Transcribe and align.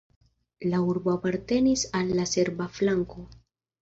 La 0.71 0.77
urbo 0.93 1.11
apartenis 1.13 1.85
al 2.01 2.09
la 2.21 2.27
serba 2.33 2.69
flanko. 2.79 3.29